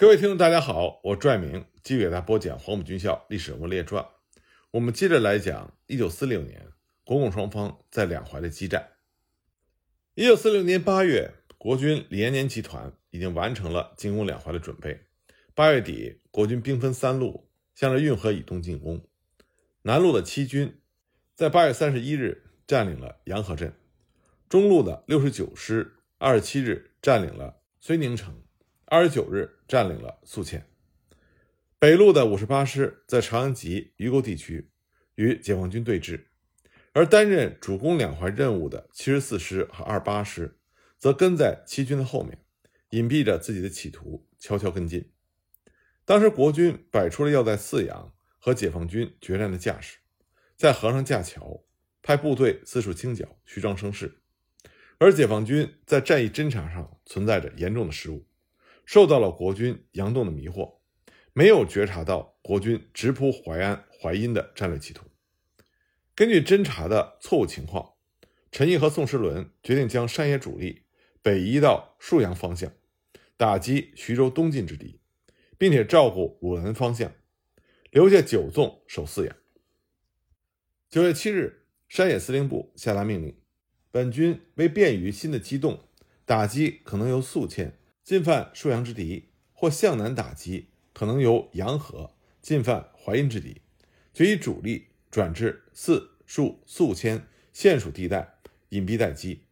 [0.00, 4.04] 各位听众，大家好，我拽明继续给大家播讲《黄埔军校历史人物列传》。
[4.70, 6.68] 我们接着来讲1946年
[7.02, 8.90] 国共双方在两淮的激战。
[10.14, 15.00] 1946年8月，国军李延年集团已经完成了进攻两淮的准备。
[15.56, 19.04] 8月底，国军兵分三路向着运河以东进攻。
[19.82, 20.80] 南路的七军
[21.34, 23.72] 在8月31日占领了洋河镇，
[24.48, 28.40] 中路的69师27日占领了睢宁城。
[28.90, 30.66] 二十九日占领了宿迁，
[31.78, 34.70] 北路的五十八师在长阳集鱼沟地区
[35.16, 36.24] 与解放军对峙，
[36.94, 40.56] 而担任主攻两淮任务的七十四师和二八师
[40.96, 42.42] 则跟在七军的后面，
[42.88, 45.12] 隐蔽着自己的企图，悄悄跟进。
[46.06, 49.98] 当时国军摆出了要在泗阳和解放军决战的架势，
[50.56, 51.62] 在河上架桥，
[52.00, 54.22] 派部队四处清剿，虚张声势，
[54.96, 58.26] 而解放军在战役侦察上存在着严重的失误。
[58.88, 60.78] 受到了国军佯动的迷惑，
[61.34, 65.04] 没有觉察到国军直扑淮安、淮阴的战略企图。
[66.14, 67.96] 根据侦察的错误情况，
[68.50, 70.84] 陈毅和宋时轮决定将山野主力
[71.20, 72.72] 北移到沭阳方向，
[73.36, 74.98] 打击徐州东进之敌，
[75.58, 77.12] 并且照顾鲁南方向，
[77.90, 79.36] 留下九纵守泗阳。
[80.88, 83.38] 九月七日，山野司令部下达命令，
[83.90, 85.78] 本军为便于新的机动，
[86.24, 87.74] 打击可能由宿迁。
[88.08, 93.60] 进犯沭阳之敌，或向南打击可能由洋河进犯淮阴之敌，
[94.14, 98.38] 决以主力转至泗、沭、宿迁县属地带
[98.70, 99.44] 隐蔽待机。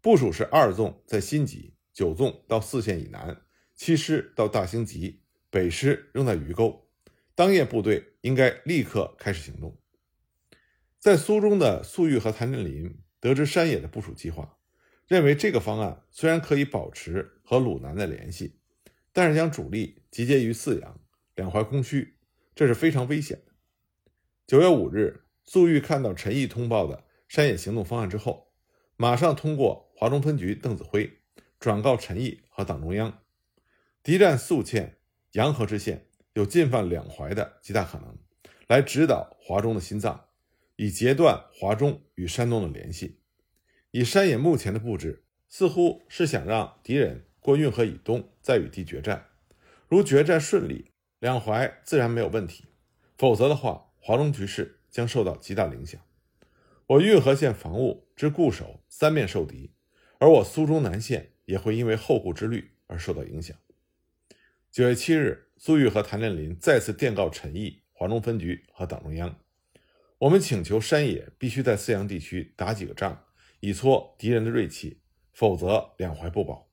[0.00, 3.42] 部署是二纵在新集，九纵到泗县以南，
[3.74, 6.88] 七师到大兴集，北师仍在鱼沟。
[7.34, 9.76] 当夜部队应该立刻开始行动。
[10.98, 14.56] 在苏中的粟裕和谭震林得知山野的部署计划。
[15.12, 18.56] 认为这个方案虽然可以保持和鲁南的联系，
[19.12, 21.00] 但是将主力集结于泗阳，
[21.34, 22.16] 两淮空虚，
[22.54, 23.52] 这是非常危险的。
[24.46, 28.54] 九月五日，粟裕看到陈毅通报的山野行动方案之后，
[28.96, 31.18] 马上通过华中分局邓子恢
[31.60, 33.20] 转告陈毅和党中央，
[34.02, 34.96] 敌占宿迁、
[35.32, 38.16] 洋河之线，有进犯两淮的极大可能，
[38.66, 40.28] 来指导华中的心脏，
[40.76, 43.18] 以截断华中与山东的联系。
[43.92, 49.26] 以山野目前的布置，似乎是想让敌人过运河以东，再与敌决战。
[49.86, 52.64] 如决战顺利，两淮自然没有问题；
[53.18, 56.00] 否则的话，华中局势将受到极大影响。
[56.86, 59.74] 我运河线防务之固守三面受敌，
[60.18, 63.54] 而我苏中南线也会因为后顾之虑而受到影响。
[64.70, 69.38] 九月七日，苏玉和谭震林再次电告陈毅、华中分局和党中央：
[70.16, 73.26] 我们请求山野必须在泗阳地区打几个仗。
[73.64, 74.98] 以挫敌人的锐气，
[75.32, 76.68] 否则两淮不保。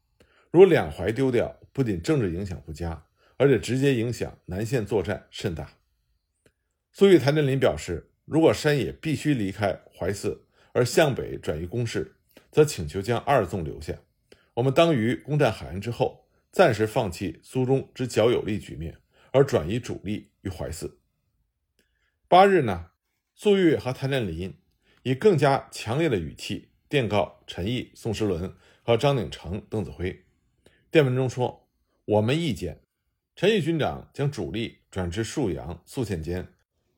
[0.49, 3.05] 如两淮丢掉，不仅政治影响不佳，
[3.37, 5.77] 而且直接影响南线作战甚大。
[6.91, 10.35] 粟裕、谭震林表示，如果山野必须离开淮泗
[10.73, 12.15] 而向北转移攻势，
[12.51, 13.93] 则请求将二纵留下。
[14.55, 18.97] 我们当于攻占海安之后，暂时放弃苏中之较有利局面，
[19.31, 20.97] 而转移主力于淮泗。
[22.27, 22.87] 八日呢，
[23.35, 24.59] 粟裕和谭震林
[25.03, 26.68] 以更加强烈的语气。
[26.89, 28.51] 电告陈毅、宋时轮
[28.81, 30.23] 和张鼎丞、邓子恢。
[30.89, 31.69] 电文中说
[32.03, 32.79] ：“我们意见，
[33.35, 36.47] 陈毅军长将主力转至沭阳、宿迁间，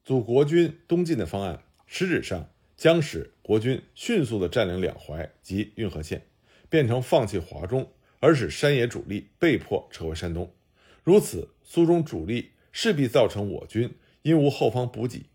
[0.02, 6.26] 阻国军东进的方案，实质上将使国军迅速地占领两淮及运河线，
[6.70, 7.92] 变成放弃华中，
[8.22, 10.56] 而使山野主力被迫撤回山东。
[11.04, 15.26] 如此，苏中主力势必造成我军因无后方补给，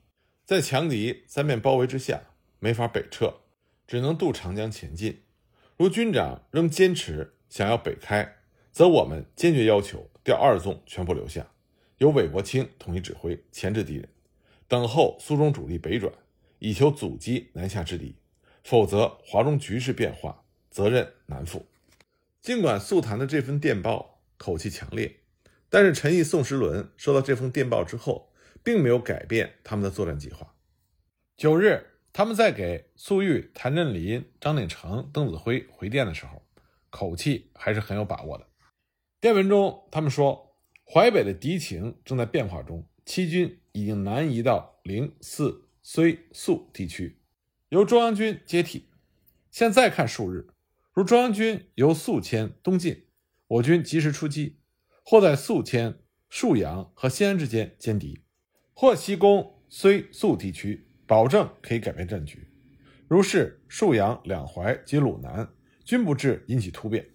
[0.47, 2.23] 在强敌三面包围之下，
[2.59, 3.41] 没法北撤。”
[3.87, 5.23] 只能渡长江前进。
[5.77, 8.37] 如军长仍坚持想要北开，
[8.73, 11.47] 则我们坚决要求调二纵全部留下，
[11.99, 14.09] 由韦国清统一指挥，钳制敌人，
[14.67, 16.13] 等候苏中主力北转，
[16.59, 18.17] 以求阻击南下之敌。
[18.65, 21.67] 否则，华中局势变化，责任难负。
[22.41, 25.21] 尽管速谈的这份电报口气强烈，
[25.69, 28.33] 但是陈毅、宋时轮收到这封电报之后，
[28.65, 30.55] 并没有改变他们的作战计划。
[31.37, 31.93] 九日。
[32.17, 36.41] 他们在给粟裕、谭震林、张鼎丞、邓子恢回电的时候，
[36.89, 38.47] 口气还是很有把握的。
[39.21, 40.57] 电文中，他们说，
[40.91, 47.21] 淮北的敌情正在变化中，七军已经南移到灵、泗、睢、宿地区，
[47.69, 48.89] 由中央军接替。
[49.51, 50.49] 现在看数日，
[50.95, 53.05] 如中央军由宿迁东进，
[53.47, 54.57] 我军及时出击，
[55.05, 55.99] 或在宿迁、
[56.31, 58.23] 沭阳和西安之间歼敌，
[58.73, 60.86] 或西攻睢、宿地区。
[61.07, 62.49] 保证可以改变战局，
[63.09, 65.49] 如是沭阳、两淮及鲁南
[65.85, 67.09] 均不致引起突变。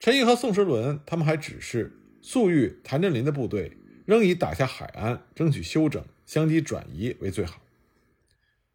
[0.00, 7.62] 陈毅和宋时轮他们还指示粟裕、谭震林的部队仍以打下海安、争取休整、相机转移为最好。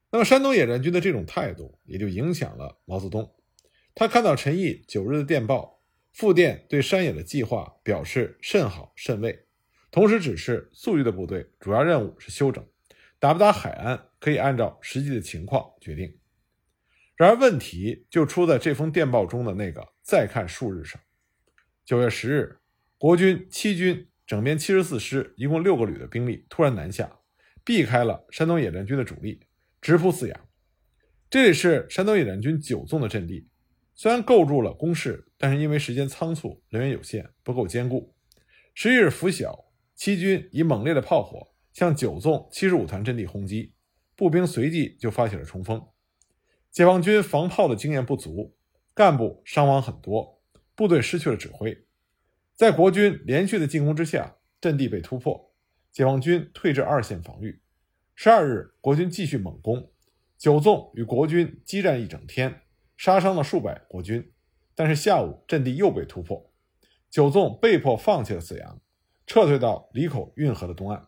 [0.10, 3.30] 那么，山东野战军的这种态度也就影响了毛泽东。
[3.94, 5.82] 他看到陈毅九日的电报，
[6.14, 9.46] 复电对山野的计划表示甚好甚慰，
[9.92, 12.66] 同时指示粟裕的部队主要任务是休整，
[13.20, 16.18] 打不打海安可以按照实际的情况决定。
[17.16, 21.02] 然而，问题就出在这封电报中的那个“再看数日”上。
[21.84, 22.60] 九月十日，
[22.98, 27.20] 国军七军整编七十四师一共六个旅的兵力突然南下，
[27.64, 29.42] 避开了山东野战军的主力。
[29.82, 30.50] 直扑泗阳，
[31.30, 33.48] 这里是山东野战军九纵的阵地。
[33.96, 38.14] 虽然构筑了工事，但是因为时间仓促，人员有限，不够坚固。
[38.76, 39.66] 十一日拂晓，
[39.96, 43.74] 七军以猛烈的炮火向九纵七十五团阵地轰击，
[44.18, 45.88] 步兵随即就发起了冲锋。
[46.72, 48.58] 解放军防炮的经验不足，
[48.94, 50.42] 干部伤亡很多，
[50.76, 51.86] 部队失去了指挥。
[52.56, 55.54] 在国军连续的进攻之下，阵地被突破，
[55.92, 57.62] 解放军退至二线防御。
[58.16, 59.92] 十二日，国军继续猛攻，
[60.36, 62.62] 九纵与国军激战一整天，
[62.98, 64.34] 杀伤了数百国军。
[64.74, 66.52] 但是下午阵地又被突破，
[67.10, 68.82] 九纵被迫放弃了泗阳，
[69.28, 71.08] 撤退到里口运河的东岸。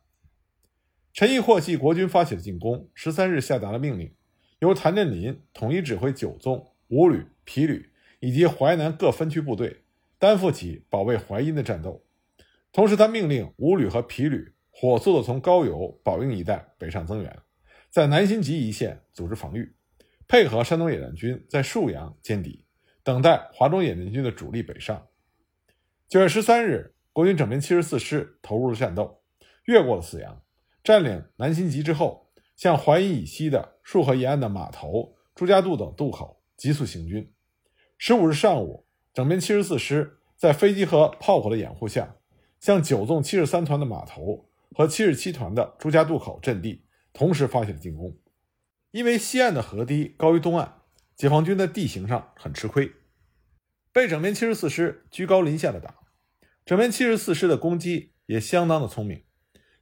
[1.13, 4.13] 陈毅获悉国军发起了进攻，十三日下达了命令，
[4.59, 7.89] 由谭震林统一指挥九纵、五旅、皮旅
[8.19, 9.83] 以及淮南各分区部队，
[10.17, 12.03] 担负起保卫淮阴的战斗。
[12.71, 14.53] 同时，他命令五旅和皮旅。
[14.71, 17.38] 火速的从高邮、宝应一带北上增援，
[17.89, 19.75] 在南新集一线组织防御，
[20.25, 22.63] 配合山东野战军在沭阳歼敌，
[23.03, 25.05] 等待华中野战军的主力北上。
[26.07, 29.21] 九月十三日，国军整编七十四师投入了战斗，
[29.65, 30.41] 越过了泗阳，
[30.89, 37.31] 占领南新集之后，向淮阴以西的束河沿岸的码头、朱家渡等渡口急速行军。
[38.00, 42.15] 十五日上午，整编七十四师在飞机和炮火的掩护下，
[42.59, 44.50] 向九纵七十三团的码头。
[44.75, 48.18] 和七十七团的朱家渡口阵地同时发起了进攻，
[48.89, 50.81] 因为西岸的河堤高于东岸，
[51.15, 52.91] 解放军在地形上很吃亏，
[53.94, 56.00] 被整编七十四师居高临下的打。
[56.65, 59.24] 整编七十四师的攻击也相当的聪明，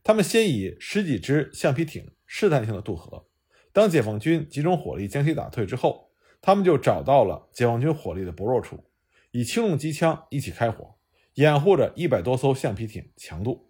[0.07, 3.27] 他们先以十几只橡皮艇试探性的渡河，
[3.73, 8.85] 当解放军集中火力将其打退之后，他们就找到了解放军火力的薄弱处，
[9.31, 10.95] 以轻重机枪一起开火，
[11.33, 13.69] 掩护着一百多艘橡皮艇强渡。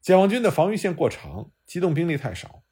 [0.00, 2.62] 解放军的防御线过长，机动兵力太少。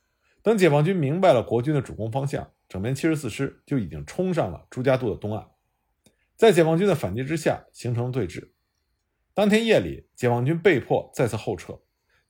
[0.40, 5.46] 等解放军明白了国军的主攻方向，整编七十四师就已经冲上了朱家渡的东岸，
[6.34, 8.52] 在解放军的反击之下，形成了对峙。
[9.34, 11.78] 当天夜里，解放军被迫再次后撤，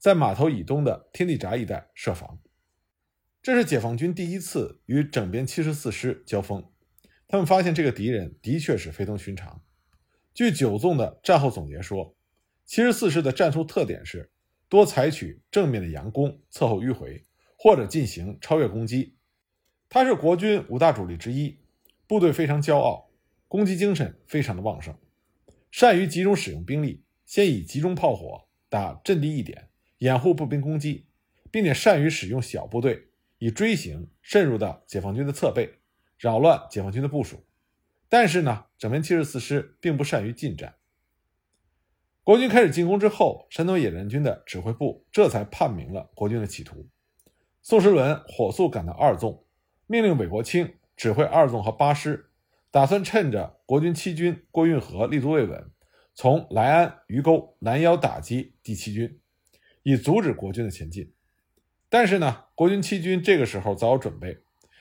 [0.01, 2.41] 在码头以东的天地闸一带设防。
[3.41, 6.69] 这是解放军第一次与整编七十四师交锋，
[7.29, 9.63] 他们发现这个敌人的确是非同寻常。
[10.35, 12.17] 据九纵的战后总结说，
[12.65, 14.33] 七十四师的战术特点是。
[14.71, 17.27] 多采取正面的佯攻，侧后迂回，
[17.59, 19.17] 或者进行超越攻击。
[19.89, 21.59] 他是国军五大主力之一，
[22.07, 23.11] 部队非常骄傲，
[23.49, 24.97] 攻击精神非常的旺盛，
[25.73, 29.70] 善于集中使用兵力，先以集中炮火打阵地一点，
[30.01, 31.07] 掩护步兵攻击，
[31.51, 33.09] 并且善于使用小部队
[33.39, 35.79] 以锥形渗入到解放军的侧背，
[36.19, 37.47] 扰乱解放军的部署。
[38.09, 40.75] 但是呢，整编七十四师并不善于近战。
[42.25, 46.89] 国军开始进攻之后，山东野战军的指挥部这才判明了国军的企图。
[47.63, 49.45] 宋时轮火速赶到二纵，
[49.87, 52.31] 命令韦国清指挥二纵和八师，
[52.71, 55.71] 打算趁着国军七军过运河立足未稳，
[56.15, 59.21] 从莱安、鱼沟拦腰打击第七军，
[59.83, 61.13] 以阻止国军的前进。
[61.89, 64.39] 但是呢，国军七军这个时候早有准备，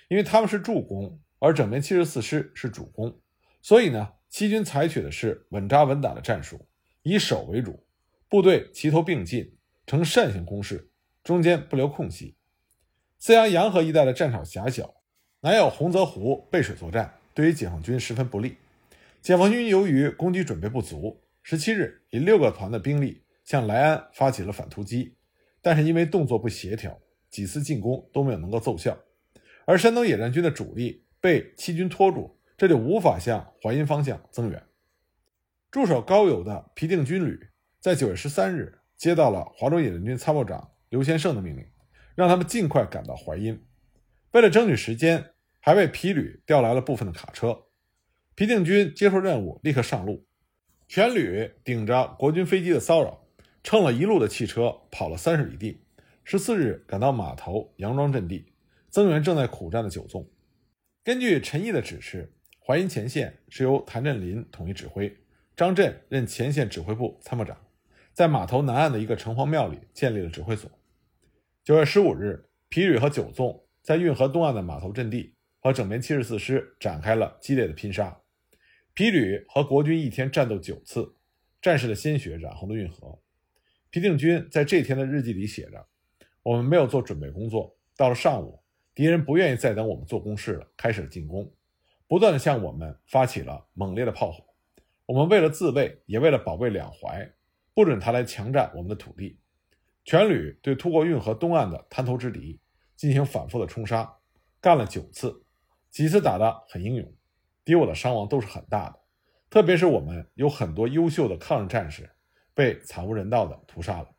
[0.07, 3.19] 因为他们是助攻，而整编七十四师是主攻，
[3.61, 6.67] 所以呢，七军采取的是稳扎稳打的战术。
[7.01, 7.83] 以守为主，
[8.27, 9.55] 部队齐头并进，
[9.87, 10.89] 呈扇形攻势，
[11.23, 12.35] 中间不留空隙。
[13.17, 14.95] 泗阳洋河一带的战场狭小，
[15.41, 18.57] 南有洪泽湖背水作战，对于解放军十分不利。
[19.21, 25.15] 解放军由于攻击准备不足，十七日以六个团的兵力向莱安发起了反突击，
[25.59, 27.01] 但是因为动作不协调，
[27.31, 28.95] 几次进攻都没有能够奏效。
[29.65, 34.63] 而山东野战军的主力被七军拖住，这就无法向淮阴方向增援。
[35.71, 37.39] 驻守高邮的皮定军旅
[37.79, 41.65] 在九月十三日接到了华中野战军参谋长刘先胜的命令，
[42.13, 43.59] 让他们尽快赶到淮阴。
[44.33, 47.63] 为了争取时间，还为皮旅调来了部分的卡车。
[48.35, 50.27] 皮定军接受任务，立刻上路，
[50.87, 53.25] 全旅顶着国军飞机的骚扰，
[53.69, 55.79] 乘了一路的汽车跑了三十里地。
[56.23, 58.51] 十四日赶到码头杨庄阵地，
[58.89, 60.27] 增援正在苦战的九纵。
[61.03, 62.33] 根据陈毅的指示，
[62.65, 65.15] 淮阴前线是由谭震林统一指挥。
[65.55, 67.55] 张震任前线指挥部参谋长，
[68.11, 70.71] 在码头南岸的一个城隍庙里建立了指挥所。
[71.63, 78.19] 九月十五日，皮旅和九纵在运河东岸的码头阵地和整编七十四师展开了激烈的拼杀。
[78.95, 81.13] 皮旅和国军一天战斗九次，
[81.61, 83.19] 战士的鲜血染红了运河。
[83.91, 85.87] 皮定均在这天的日记里写着
[86.43, 88.61] ：“我们没有做准备工作，到了上午，
[88.93, 91.51] 敌人不愿意再等我们做攻势了，开始了进攻，
[92.07, 94.43] 不断的向我们发起了猛烈的炮火。
[95.07, 97.33] 我们为了自卫，也为了保卫两淮，
[97.73, 99.39] 不准他来强占我们的土地。
[100.05, 102.59] 全旅对突过运河东岸的滩头之敌
[102.95, 104.17] 进行反复的冲杀，
[104.61, 105.43] 干了九次，
[105.89, 107.11] 几次打得很英勇，
[107.65, 108.99] 敌我的伤亡都是很大的，
[109.49, 112.11] 特别是我们有很多优秀的抗日战士。”
[112.59, 114.09] 被惨无人道的屠杀了。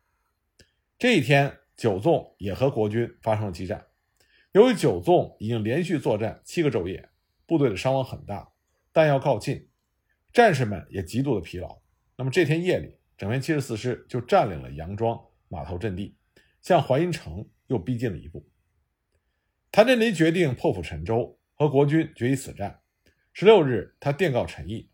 [0.97, 3.85] 这一天，九纵也和国军发生了激战。
[4.51, 7.07] 由于九纵已经连续作战七个昼夜，
[7.45, 8.51] 部队的伤亡很大，
[8.91, 9.69] 弹药告尽，
[10.33, 11.83] 战士们也极度的疲劳。
[12.15, 16.17] 那么这天夜里，整编七十四师就占领了杨庄码头阵地，
[16.63, 18.49] 向淮阴城又逼近了一步。
[19.71, 22.81] 谭震林决定破釜沉舟，和国军决一死战。
[23.33, 24.89] 十六日，他电告陈毅，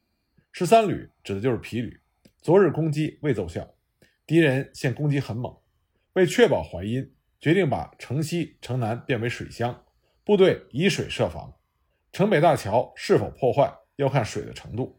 [0.51, 1.97] 十三旅指的就是皮旅。
[2.47, 3.75] 昨日攻击未奏效，
[4.25, 5.53] 敌人现攻击很猛。
[6.13, 9.83] 为确保淮阴，决定把城西、城南变为水乡，
[10.23, 11.53] 部队以水设防。
[12.13, 14.97] 城北大桥是否破坏，要看水的程度。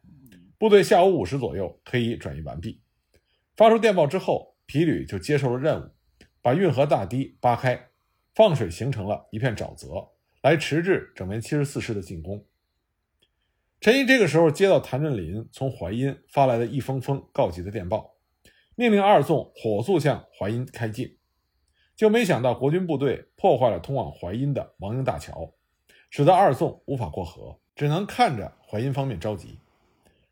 [0.58, 2.82] 部队下午五时左右可以转移完毕。
[3.56, 5.90] 发出电报之后，皮旅就接受了任务，
[6.42, 7.88] 把运河大堤扒开，
[8.34, 10.10] 放水形成了一片沼泽，
[10.42, 12.44] 来迟滞整编七十四师的进攻。
[13.80, 18.16] 陈毅这个时候接到谭震林从淮阴发来的一封封告急的电报，
[18.74, 21.16] 命令二纵火速向淮阴开进，
[21.94, 25.54] 就没想到国军部队破坏了通往淮阴的王营大桥，
[26.10, 29.60] 使得二纵无法过河，只能看着淮阴方面着急。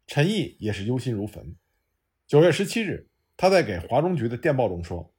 [0.09, 1.55] 陈毅也是忧心如焚。
[2.26, 5.15] 九月十七日，他在给华中局的电报中说：“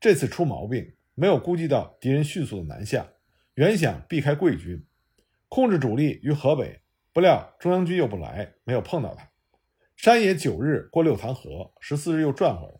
[0.00, 3.08] 这次出毛病，没有估计到敌人迅速的南下，
[3.54, 4.84] 原想避开贵军，
[5.48, 6.79] 控制主力于河北。”
[7.12, 9.30] 不料中央军又不来，没有碰到他。
[9.96, 12.74] 山野九日过六塘河，十四日又转回来。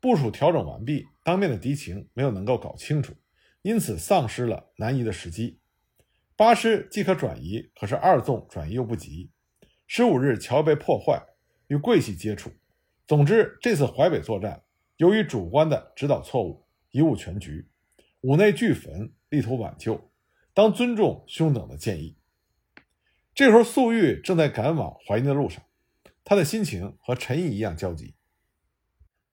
[0.00, 3.14] 部署调整完毕，当面的敌情没有能够搞清楚，
[3.62, 5.58] 因此丧失了南移的时机。
[6.36, 9.30] 八师既可转移，可是二纵转移又不及。
[9.86, 11.22] 十五日桥被破坏，
[11.68, 12.50] 与桂系接触。
[13.06, 14.62] 总之，这次淮北作战，
[14.98, 17.66] 由于主观的指导错误，贻误全局。
[18.20, 20.10] 五内俱焚，力图挽救，
[20.54, 22.16] 当尊重兄等的建议。
[23.34, 25.62] 这时候，粟裕正在赶往淮阴的路上，
[26.24, 28.14] 他的心情和陈毅一样焦急。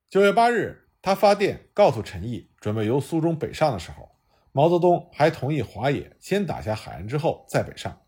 [0.09, 4.09] 九月八日，他发电告诉陈毅，准备由苏中北上的时候，
[4.51, 8.01] 毛泽东还同意华野先打下海岸之后再北上。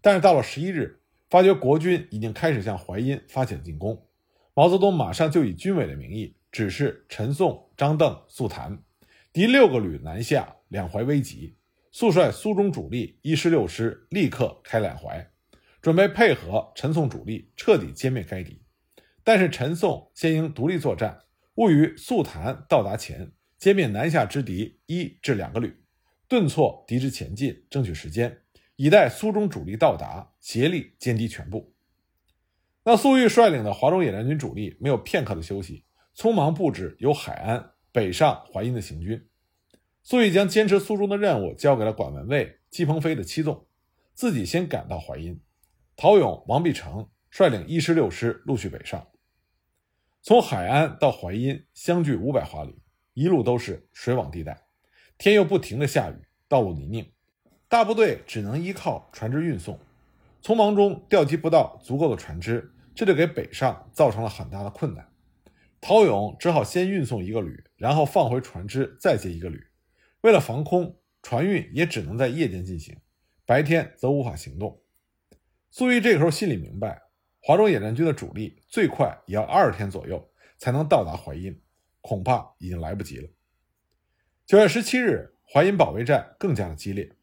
[0.00, 4.06] 但是到了十一日，发觉国军已经开始向淮阴发起了进攻，
[4.54, 8.82] 毛泽东马上就以军委的名义指示陈颂、张邓、粟谭，
[9.32, 11.56] 敌六个旅南下，两淮危急，
[11.90, 15.30] 速率苏中主力一师六师立刻开两淮。
[15.82, 18.60] 准备配合陈宋主力彻底歼灭该敌，
[19.24, 21.20] 但是陈宋先应独立作战，
[21.54, 25.74] 务于速谭到达前歼灭南下之敌一至两个旅，
[26.28, 28.42] 顿挫敌之前进，争取时间，
[28.76, 31.74] 以待苏中主力到达，协力歼敌全部。
[32.84, 39.29] 那粟裕率领的华中野战军主力没有片刻的休息，匆忙布置由海安北上淮阴的行军。
[40.02, 43.66] 粟裕将坚持苏中的任务交给了管文蔚、季鹏飞的七纵，
[44.14, 45.40] 自己先赶到淮阴。
[45.96, 49.06] 陶勇、王必成率领一师六师陆续北上，
[50.22, 52.80] 从海安到淮阴相距五百华里，
[53.12, 54.66] 一路都是水网地带，
[55.18, 56.14] 天又不停的下雨，
[56.48, 57.12] 道路泥泞，
[57.68, 59.78] 大部队只能依靠船只运送，
[60.42, 65.06] 匆忙中调集不到足够的船只，这就给北上造成了很大的困难。
[65.82, 69.62] 陶勇只好先运送一个旅，然后放回船只，再接一个旅。
[70.22, 72.96] 为了防空，船运也只能在夜间进行，
[73.46, 74.82] 白天则无法行动。
[75.70, 77.00] 粟裕这个时候心里明白，
[77.40, 81.58] 华中野战军的主力最快也要二十天左右才能到达淮阴，
[82.00, 83.28] 恐怕已经来不及了。
[84.44, 87.16] 九月十七日，淮阴保卫战更加的激烈，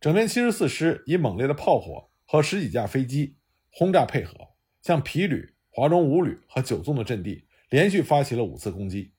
[0.00, 3.36] 整编七十四师以猛烈的炮火和十几架飞机
[3.70, 4.34] 轰炸配合，
[4.80, 9.12] 向皮旅、华中五旅和九纵的阵地连续发起了五次攻击。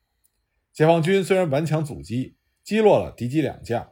[0.72, 3.90] 解放军虽然顽强阻击，击落了敌机两架，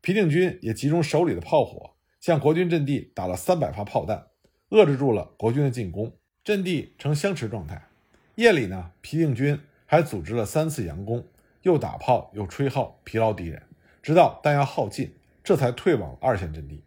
[0.00, 1.94] 皮定均也集中手里的炮火。
[2.20, 4.26] 向国军阵地打了三百发炮弹，
[4.70, 7.88] 遏制住了国军的进攻，阵地呈相持状态。
[8.34, 11.24] 夜里呢，皮定均还组织了三次佯攻，
[11.62, 13.62] 又打炮又吹号，疲劳敌人，
[14.02, 16.82] 直到弹药耗尽，这才退往二线阵地。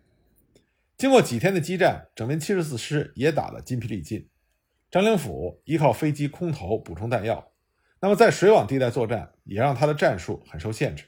[0.98, 4.28] 经过几天的激战，整编七十四师也打得筋疲力尽。
[4.92, 7.52] 张灵甫依靠飞机空投补充弹药，
[8.02, 11.06] 那么在水网地带作战，也让他的战术很受限制。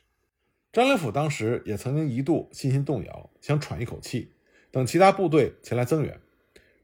[0.73, 4.33] 张灵甫当时也曾经一度信心动摇，想喘一口气，
[4.71, 6.19] 等其他部队前来增援。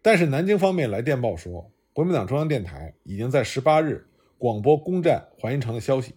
[0.04, 6.14] 但是南京方面来电报说，国民党中央电台已经在十八日广播攻占淮阴城的消息，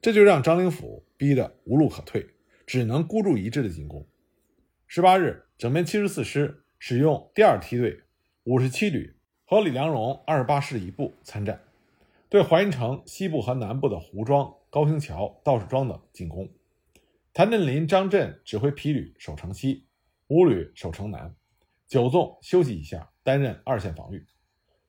[0.00, 2.26] 这就让张灵甫逼得无路可退，
[2.64, 4.06] 只能孤注一掷的进攻。
[4.86, 8.00] 十八日，整编七十四师使用第二梯队
[8.44, 9.14] 五十七旅
[9.44, 11.60] 和李良荣二十八师一部参战，
[12.30, 16.48] 对淮阴城西部和南部的胡庄、高兴桥、道士庄等进攻。
[17.34, 19.86] 谭震林、张震指挥皮旅守城西，
[20.26, 21.34] 五旅守城南，
[21.86, 23.10] 九纵休息一下。
[23.24, 24.26] 担任二线防御，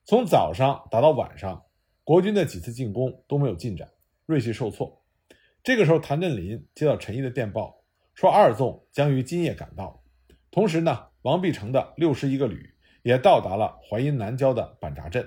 [0.04, 1.64] 从早上打到晚上，
[2.02, 3.88] 国军的几次进攻都没有进展，
[4.26, 5.04] 锐气受挫。
[5.62, 10.02] 这个时候，谭震林接到陈毅的电报，说二纵将于今夜赶到。
[10.50, 12.74] 同时呢，王必成的六十一个旅
[13.04, 15.26] 也到达了淮阴南郊的板闸镇。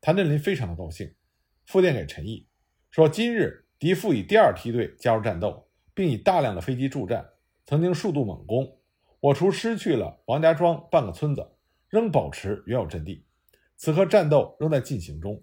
[0.00, 1.12] 谭震林非常的高兴，
[1.66, 2.46] 复电给陈毅
[2.90, 5.65] 说：“今日敌复以第二梯队加入战斗，
[5.96, 7.26] 并以大量的飞机助战，
[7.64, 8.78] 曾经数度猛攻，
[9.18, 11.44] 我除失去了王家庄半个村子。”
[11.88, 13.24] 仍保持原有阵地，
[13.76, 15.40] 此刻战斗仍在进行中，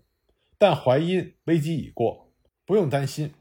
[0.58, 2.30] 但淮阴危机已过，
[2.66, 3.34] 不用担心。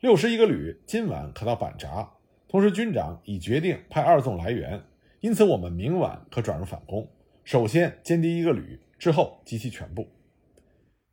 [0.00, 2.14] 六十一个旅今晚可到板闸，
[2.48, 4.82] 同时军长已决定派二纵来援，
[5.20, 7.08] 因此我们明晚可转入反攻。
[7.44, 10.08] 首先歼敌一个旅，之后及其全部。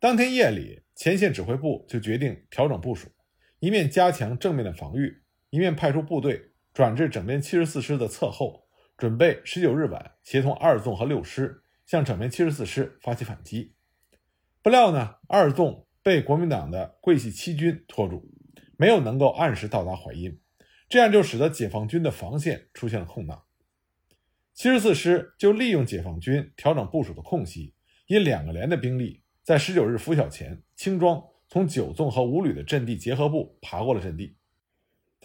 [0.00, 3.08] 当天夜里，前线指挥部就决定调整部署，
[3.60, 5.22] 一面加强正面的防御，
[5.56, 8.64] 一面派出部队转至整编七十四师的侧后。
[8.98, 13.74] 准备十九日晚协同二纵和六师向整编七十四师发起反击，
[14.62, 18.26] 不料呢，二纵被国民党的桂系七军拖住，
[18.78, 20.40] 没有能够按时到达淮阴，
[20.88, 23.44] 这样就使得解放军的防线出现了空档。
[24.54, 27.74] 七十四师就利用解放军调整部署的空隙，
[28.06, 34.38] 以两个连的兵力，在十九日拂晓前轻装从九纵和五旅的阵地结合部爬过了阵地，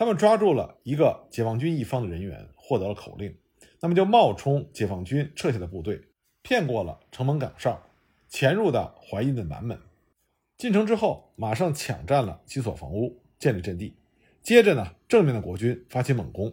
[0.01, 3.37] 他们抓住了一个解放军一方的人员，获得了口令。
[3.79, 6.01] 那么就冒充解放军撤下的部队，
[6.41, 7.79] 骗过了城门岗哨，
[8.27, 9.79] 潜入到淮阴的南门。
[10.57, 13.95] 进城之后，马上抢占了几所房屋，建立阵地。
[14.41, 16.51] 接着呢，正面的国军发起猛攻。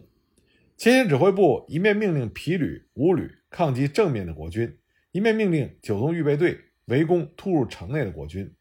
[0.77, 4.77] 前线指挥部一面命令皮旅、五旅抗击正面的国军，
[5.11, 8.53] 一面命令九纵预备队围攻突入城内的国军。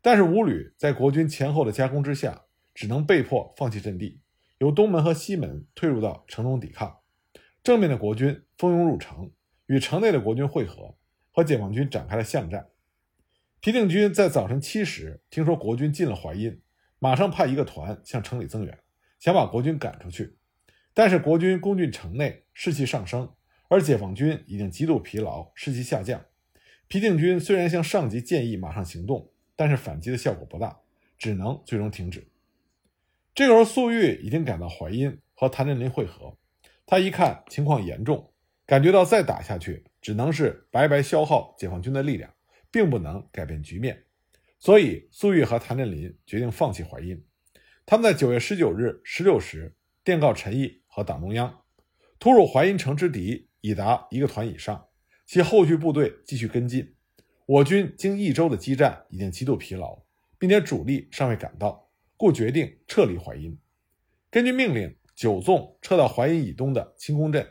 [0.00, 4.19] 但是五旅在国军前后的夹攻之下，只能被迫放弃阵地，
[4.60, 6.98] 由东门和西门退入到城中抵抗。
[7.62, 9.30] 正面的国军蜂拥入城，
[9.66, 10.96] 与城内的国军会合，
[11.32, 12.68] 和解放军展开了巷战。
[13.60, 16.60] 皮定均在早晨七时听说国军进了淮阴，
[16.98, 18.78] 马上派一个团向城里增援，
[19.18, 20.36] 想把国军赶出去。
[20.92, 23.32] 但是国军攻进城内，士气上升，
[23.68, 26.22] 而解放军已经极度疲劳，士气下降。
[26.86, 30.80] 皮定均虽然向上级建议马上行动，但是反击的效果不大，
[31.16, 32.29] 只能最终停止。
[33.34, 36.36] 这个时候，粟裕已经赶到淮阴，和谭震林会合。
[36.84, 38.32] 他一看情况严重，
[38.66, 42.32] 感觉到再打下去只能是白白消耗解放军的力量，
[42.70, 44.04] 并不能改变局面，
[44.58, 47.24] 所以粟裕和谭震林决定放弃淮阴。
[47.86, 51.62] 他们在九月十九日十六时电告陈毅和党中央，
[52.18, 54.88] 突入淮阴城之敌已达一个团以上，
[55.26, 56.94] 其后续部队继续跟进。
[57.46, 60.00] 我军经一周的激战已经极度疲劳，
[60.38, 61.89] 并且主力尚未赶到，
[62.20, 63.58] 故决定撤离淮阴。
[64.30, 64.94] 根据命令。
[65.16, 67.46] 九纵撤到淮阴以东的清宫镇，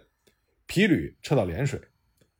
[0.65, 1.79] 皮旅撤到涟水。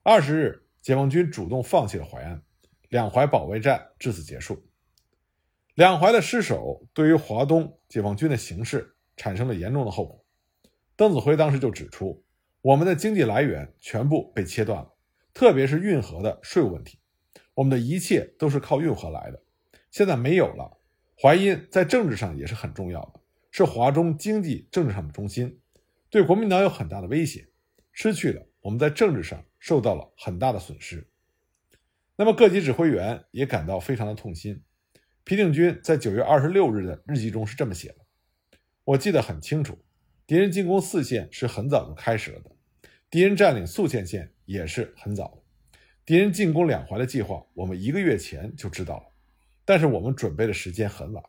[0.01, 2.41] 二十日，解放军主动放弃了淮安，
[2.89, 4.65] 两淮保卫战至此结束。
[5.75, 10.25] 两淮的失守对于华东解放军的形势产生了严重的后果。
[10.95, 12.23] 邓子恢当时就指出，
[12.61, 14.91] 我们的经济来源全部被切断了，
[15.31, 16.97] 特别是运河的税务问题，
[17.53, 19.43] 我们的一切都是靠运河来的，
[19.91, 20.78] 现在没有了。
[21.21, 23.19] 淮阴在政治上也是很重要的。
[23.51, 25.59] 是华中经济政治上的中心，
[26.09, 27.47] 对国民党有很大的威胁。
[27.91, 31.07] 失去了，我们在政治上受到了很大的损失。
[32.15, 34.61] 那么各级指挥员也感到非常的痛心。
[35.23, 37.97] 皮定均在九月二十六日的日记中是这么写的
[38.85, 39.77] ：“我记得很清楚，
[40.25, 42.51] 敌人进攻四线是很早就开始了的，
[43.09, 45.43] 敌人占领宿迁县也是很早。
[46.05, 49.03] 敌人进攻两淮的计划，我们一个月前就知道了，
[49.69, 51.23] 但是我们准备的时间很晚。”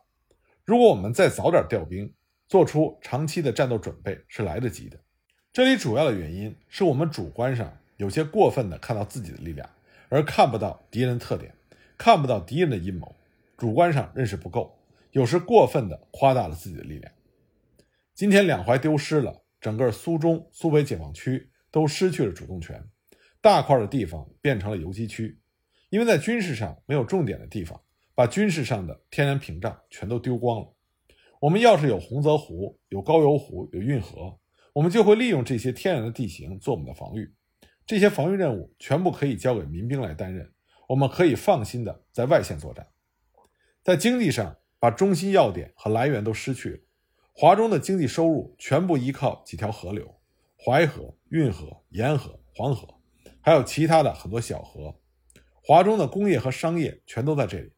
[0.65, 2.11] 如果我们再早点调兵，
[2.47, 4.99] 做出长期的战斗准备是来得及的。
[5.53, 9.69] 这里主要的原因是我们主观上有些过分的看到自己的力量，
[10.09, 11.53] 而看不到敌人的特点，
[11.99, 13.15] 看不到敌人的阴谋，
[13.57, 14.75] 主观上认识不够，
[15.11, 17.13] 有时过分的夸大了自己的力量。
[18.15, 22.83] 今天两淮丢失了，整个苏中、苏北解放区都失去了主动权，
[23.39, 25.39] 大块的地方变成了游击区，
[25.91, 27.79] 因为在军事上没有重点的地方。
[28.21, 30.71] 把军事上的天然屏障全都丢光了。
[31.39, 34.37] 我们要是有洪泽湖、有高邮湖、有运河，
[34.73, 37.33] 我们就会利用这些天然的地形做我们的防御。
[37.83, 40.47] 这些防御任务全部可以交给民兵来担任，
[40.87, 42.87] 我们可以放心的在外线作战。
[43.81, 46.79] 在经济上，把中心要点和来源都失去了。
[47.33, 50.15] 华中的经济收入全部依靠几条河流：
[50.63, 52.87] 淮河、运河、沿河、黄河，
[53.41, 54.95] 还有其他的很多小河。
[55.63, 57.71] 华中的工业和商业全都在这里。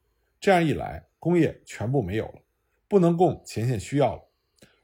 [0.44, 2.42] 这样一来，工业全部没有了，
[2.90, 4.22] 不能供前线需要了。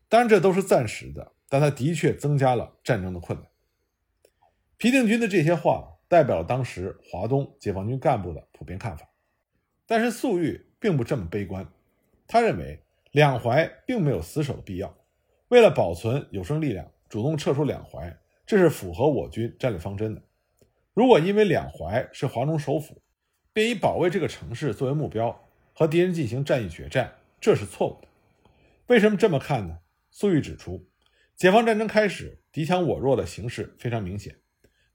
[0.07, 3.45] 当然，这都是暂时的，但它的确增加了战争的困难。
[4.77, 9.05] 皮定均的这些话代表了当时华东解放军干部的普遍看法。
[9.85, 11.67] 但是粟裕并不这么悲观，
[12.25, 12.81] 他认为。
[13.13, 14.95] 两淮并没有死守的必要。
[15.47, 20.21] 为了保存有生力量，主动撤出两淮，这是符合我军战略方针的。
[20.93, 23.01] 如果因为两淮是华中首府，
[23.51, 25.48] 便以保卫这个城市作为目标，
[25.79, 28.09] 和敌人进行战役决战，这是错误的。
[28.87, 29.79] 为什么这么看呢？
[30.11, 30.85] 粟裕指出，
[31.37, 34.35] 解放战争开始，敌强我弱的形势非常明显，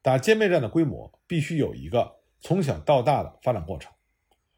[0.02, 3.90] 打歼灭战的规模必须有一个从小到大的发展过程。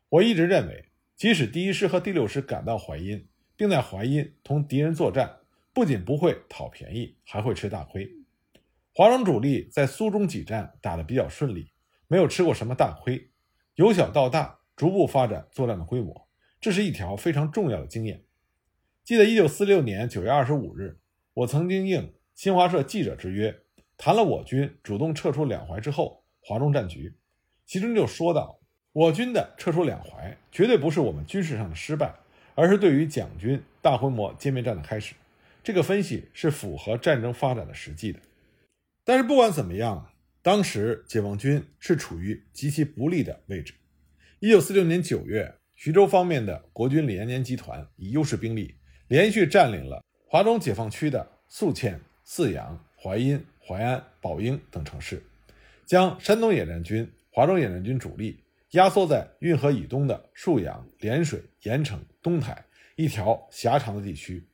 [0.09, 5.37] 我一直认为，即使第一师和第六师赶到淮阴，并在淮阴同敌人作战，
[5.73, 8.11] 不仅不会讨便宜，还会吃大亏。
[8.93, 11.71] 华中主力在苏中几战打得比较顺利，
[12.09, 13.31] 没有吃过什么大亏，
[13.77, 16.29] 由小到大逐步发展作战的规模，
[16.61, 18.23] 这是一条非常重要的经验。
[19.03, 20.99] 记得一九四六年九月二十五日，
[21.35, 23.59] 我曾经应新华社记者之约，
[23.97, 27.17] 谈了我军主动撤出两淮之后华中战局，
[27.65, 28.61] 其中就说到，
[28.93, 32.15] 我军的撤出两淮绝对不是我们军事上的失败。
[32.59, 35.15] 而是对于蒋军大规模歼灭战的开始，
[35.63, 38.19] 这个分析是符合战争发展的实际的。
[39.05, 40.11] 但是不管怎么样，
[40.41, 43.75] 当时解放军是处于极其不利的位置。
[44.39, 48.75] 一九四六年九月，徐州方面的国军李延年集团以优势兵力，
[49.09, 55.23] 连续占领了华中解放区的宿迁、泗阳、淮阴、淮安、宝应等城市，
[55.87, 58.39] 将山东野战军、华中野战军主力。
[58.73, 62.63] 压缩在运河以东的沭阳、涟水、盐城、东台
[62.97, 64.47] 一条狭长的地区，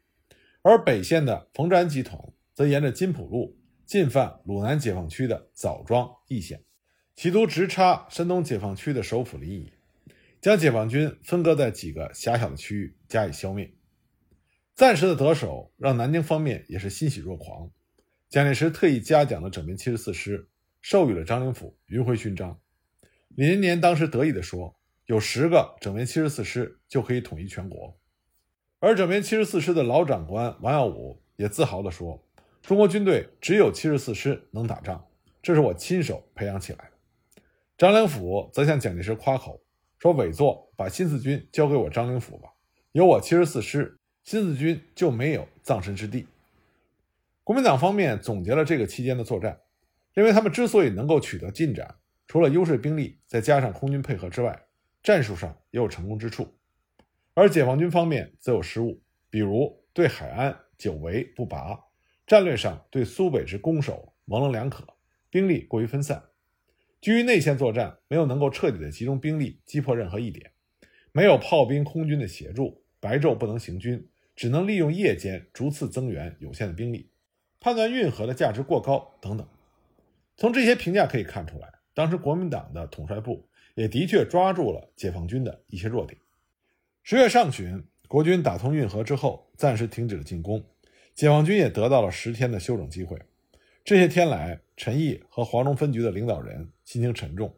[0.61, 2.16] 而北线的冯治安集团
[2.53, 6.62] 则沿着金浦路进犯鲁南解放区的枣庄、易县，
[7.14, 9.68] 企图直插山东解放区的首府临沂，
[10.40, 13.70] 将解放军分割在几个狭小的区域加以消灭。
[14.75, 17.70] 暂时的得手让南京方面也是欣喜若狂，
[18.31, 20.48] 蒋介石特意嘉奖了整编七十四师，
[20.81, 22.59] 授予了张灵甫云辉勋章。
[23.37, 24.75] 李延年当时得意地说
[25.07, 27.96] ：“有十个整编七十四师就可以统一全国。”
[28.81, 32.27] 而整编七十四师的老长官王耀武也自豪地说
[32.62, 35.07] ：“中国军队只有七十四师能打仗，
[35.42, 36.88] 这是我亲手培养起来。”
[37.83, 39.61] 张灵甫则向蒋介石夸口
[39.99, 42.49] 说：“委座把新四军交给我张灵甫吧，
[42.92, 46.29] 有我七十四师，新四军就没有葬身之地。”
[47.42, 49.59] 国民党方面总结了这个期间的作战，
[50.14, 51.92] 认为他们之所以能够取得进展。
[52.29, 54.57] 除了优势兵力，再加上空军配合之外，
[55.03, 56.47] 战术上也有成功之处。
[57.35, 61.77] 而解放军方面则有失误，比如对海安久围不拔，
[62.29, 64.87] 战略上对苏北之攻守模棱两可，
[65.31, 66.23] 兵力过于分散。
[67.03, 70.53] 基于内线作战，没有能够彻底的集中兵力击破任何一点，
[71.11, 77.11] 没有炮兵空军的协助，白昼不能行军，只能利用夜间逐次增援有限的兵力，
[77.59, 79.45] 判断运河的价值过高等等。
[80.37, 81.69] 从这些评价可以看出来。
[81.93, 86.17] 当时国民党的统帅部也的确抓住了解放军的一些弱点。
[87.03, 90.65] 十月上旬，国军打通运河之后，暂时停止了进攻，
[91.17, 93.21] 解放军也得到了十天的休整机会。
[93.85, 97.53] 这些天来，陈毅和华中分局的领导人心情沉重。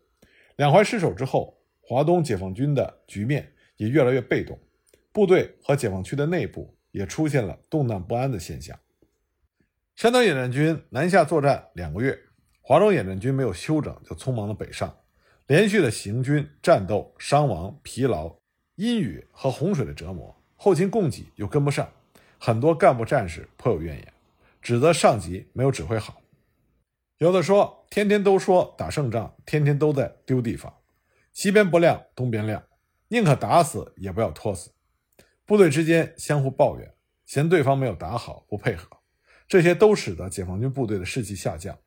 [0.57, 4.59] 两淮失守之后，华东解放军的局面也越来越被动，
[5.13, 8.79] 部队和解放区的内部也出现了动荡不安的现象。
[9.97, 12.19] 山东野战军南下作战两个月。
[12.63, 14.97] 华中野战军没有休整，就匆忙的北上，
[15.47, 18.35] 连续的行军战斗，伤亡、疲劳、
[18.77, 21.87] 阴雨和洪水的折磨，后勤供给又跟不上，
[22.39, 24.14] 很多干部战士颇有怨言，
[24.65, 26.23] 指责上级没有指挥好。
[27.19, 30.75] 有的说，天天都说打胜仗，天天都在丢地方，
[31.35, 32.65] 西边不亮东边亮，
[33.09, 34.73] 宁可打死也不要拖死。
[35.45, 36.95] 部队之间相互抱怨，
[37.27, 38.89] 嫌对方没有打好，不配合，
[39.47, 41.79] 这些都使得解放军部队的士气下降。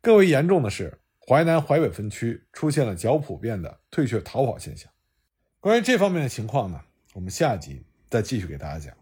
[0.00, 4.88] 更为严重的是，淮南、淮北分区出现了较普遍的退却逃跑现象。
[5.58, 6.80] 关于这方面的情况呢，
[7.14, 9.01] 我们下集再继续给大家讲。